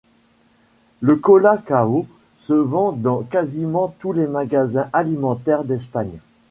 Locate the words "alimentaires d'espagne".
4.93-6.17